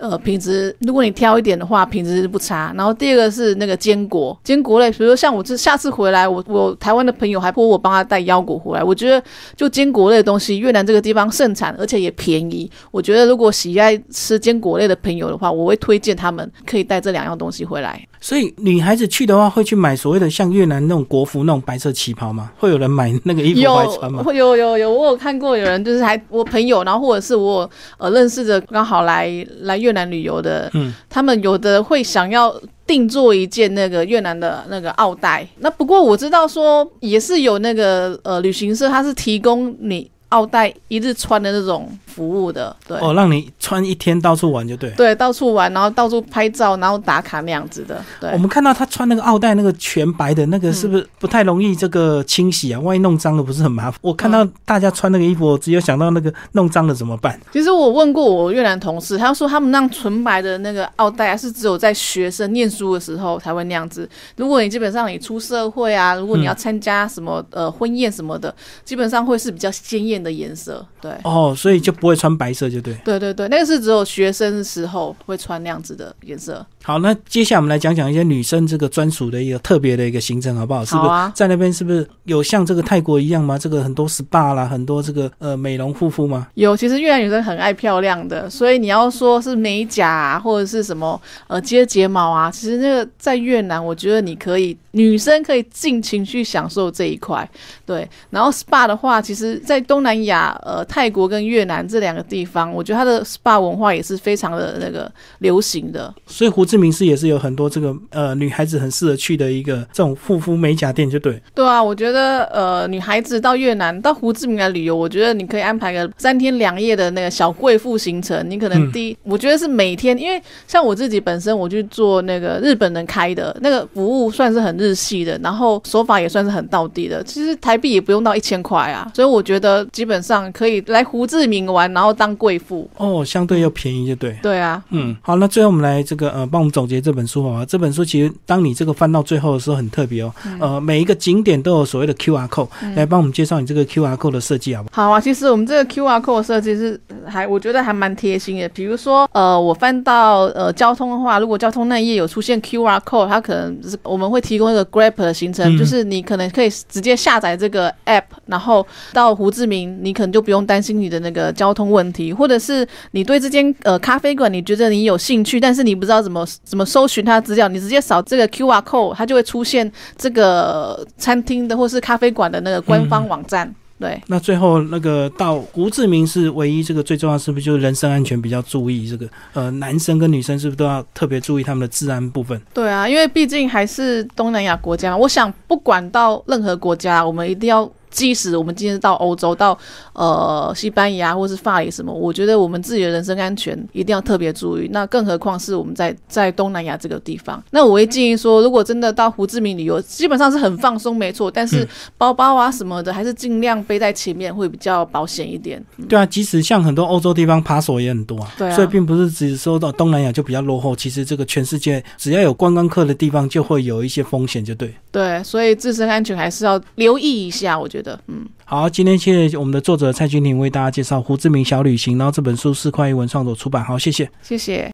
[0.00, 2.72] 呃，品质如果你挑一点的话，品质不差。
[2.76, 8.82] 然后第二个是那个坚果，坚果类，比如说像我这下次回来，我我台湾的朋友还托我帮他带腰果回来。
[8.82, 9.22] 我觉得
[9.54, 12.70] 就坚果类的东西，越南这个地方盛产，而且也便宜。
[12.90, 18.00] 我觉得如果喜爱吃坚果类的朋友的话，我会推荐他们可以带这两样东西回来。
[18.22, 22.50] 所以女孩子去的话，会去买所谓的像越南那种国服那种白色旗袍吗？
[22.58, 24.22] 会有人买那个衣服来穿吗？
[24.32, 32.54] 有有有，我有看过有人就是还我朋友，然后或者是我呃认识的刚好来来越南旅游的，嗯，他们有的会想要
[32.86, 35.46] 定做一件那个越南的那个奥黛。
[35.58, 41.88] 那不过我知道说也是有那个呃旅行社，他是提供你奥黛一日穿的那种。
[42.10, 48.04] 服务的对哦，让你穿一天到处玩就对，对，到处玩，然后到处拍照，然后打卡那样子的。
[48.20, 52.80] 对，我们看到他穿那个奥黛那个全白的那个，是不是不太容易这个清洗啊？
[52.80, 53.98] 万一弄脏了，不是很麻烦？
[54.02, 57.40] 我看到大家穿那个衣服，我只有想到那个弄脏了怎么办？
[57.52, 64.08] 其实我问过我越南同事，他说他们那纯白的那个奥黛是只有在学生念书的时候才会那样子。
[64.34, 68.52] 如果你基本上你出社会啊，如果你要参加什么呃婚宴什么的，
[68.84, 70.84] 基本上会是比较鲜艳的颜色。
[71.00, 71.94] 对，哦，所以就。
[72.00, 76.64] 不会穿白色就对，对对对，那个是只有学生时候会穿那样子的颜色。
[76.82, 80.82] 好，那接下来我们来讲讲一些女生这个专属的一个特别的一个行程，好不好？
[80.82, 83.58] 是不是在那边是不是有像这个泰国一样吗？
[83.58, 86.48] 这个很多 SPA 啦，很多这个呃美容护肤吗？
[86.54, 97.46] 有，其实越南女生很爱漂亮的，所以你要说是美甲啊，或者是什么呃接睫毛啊，其实那个在越南，我觉得你可以女生可以尽情去享受这一块。
[97.84, 106.12] 对，然后 SPA 的话，其实在东南亚呃泰国跟越南这两个地方，我觉得它的 SPA 文化也是非常的那个流行的。
[106.26, 111.40] 所以胡志明市也是有很多这个呃女孩子很适合去的一个这种护肤美甲店，就对。
[111.54, 118.48] 对啊，我觉得呃女孩子到越南到胡志明来旅游，我觉得你可以安排个三天两夜的那个小贵妇行程。
[118.48, 127.22] 你可能第一，我觉得是每天，因为像我自己本身我去做那个日本人开的那个服务，算是很日系的，然后手法也算是很到地的。
[127.24, 132.88] 其实台币也不用到一千块啊，所以我觉得基本上可以来胡志明玩，然后当贵妇。
[132.96, 134.34] 哦，相对又便宜，就对。
[134.40, 137.66] 对啊，嗯，好，那最后我们来这个呃，帮我们总结这本书好吗？
[137.66, 145.02] 这本书其实当你这个翻到最后的时候很特别哦，呃，每一个景点都有所谓的 Q R code，来帮我们介绍你这个 Q R code 的设计好不好？
[145.04, 148.66] 好啊，其实我们这个 Q R code 设计是还我觉得还蛮贴心的。
[148.70, 173.74] 比如说呃，我翻到呃交通的话，如果交通那一页有出现 Q R code，它可能是我们会提供一个 Grab 的行程，就是你可能可以直接下载这个 App，然后到胡志明，你可能就不用担心你的那个交通问题，或者是你对这间呃咖啡馆你觉得你有兴趣，但是你不知道怎么怎么搜寻它的资料，你直接扫这个 Q R code，它就会出现这个餐厅的或是咖啡馆的那个官方网站。
[173.98, 179.06] 对，那最后那个到胡志明是唯一这个最重要，是不是就是人身安全比较注意？
[179.06, 182.58] 这个呃，男生跟女生是不是都要特别注意他们的治安部分？
[182.72, 187.86] 对啊，因为毕竟还是东南亚国家，我想不管到任何国家，我们一定要。
[188.10, 189.76] 即使我们今天到欧洲，到
[190.12, 194.88] 呃西班牙或是法里什么，我觉得我们自己的人身安全一定要特别注意。
[194.92, 197.62] 那更何况是我们在在东南亚这个地方。
[197.70, 201.50] 那我会建议说，如果真的到胡志明旅游，基本上是很放松，没错。
[201.50, 201.86] 但是
[202.18, 205.82] 包包啊什么的，还是尽量背在前面，会比较保险一点。
[206.08, 210.96] 对啊，即使像很多欧洲地方扒手也很多啊，对啊，所以并不是只说到东南亚就比较落后。
[210.96, 214.94] 其实这个全世界只要有观光客的地方，就会有一些风险，就对。
[215.12, 218.46] 对，所以自身安全还是要留意一下，我觉得，嗯。
[218.64, 223.82] 好，今天谢谢我们的作者蔡君婷为大家介绍《胡志明小旅行》，然后这本书是快译文创作出版。
[223.84, 224.88] 好，谢谢，谢谢。